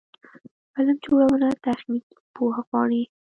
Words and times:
فلم 0.73 0.95
جوړونه 1.05 1.47
تخنیکي 1.65 2.15
پوهه 2.35 2.61
غواړي. 2.69 3.01